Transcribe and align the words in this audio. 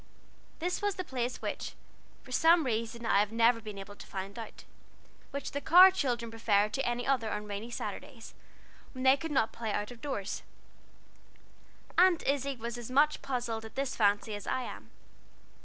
This 0.57 0.81
was 0.81 0.95
the 0.95 1.03
place, 1.03 1.43
which 1.43 1.73
for 2.23 2.31
some 2.31 2.65
reason 2.65 3.05
I 3.05 3.19
have 3.19 3.31
never 3.31 3.61
been 3.61 3.77
able 3.77 3.95
to 3.95 4.07
find 4.07 4.39
out, 4.39 4.63
the 5.31 5.61
Carr 5.61 5.91
children 5.91 6.31
preferred 6.31 6.73
to 6.73 6.83
any 6.87 7.05
other 7.05 7.29
on 7.29 7.45
rainy 7.45 7.69
Saturdays, 7.69 8.33
when 8.93 9.03
they 9.03 9.15
could 9.15 9.29
not 9.29 9.53
play 9.53 9.71
out 9.71 9.89
doors, 10.01 10.41
Aunt 11.99 12.25
Izzie 12.25 12.55
was 12.55 12.79
as 12.79 12.89
much 12.89 13.21
puzzled 13.21 13.63
at 13.63 13.75
this 13.75 13.95
fancy 13.95 14.33
as 14.33 14.47
I 14.47 14.63
am. 14.63 14.89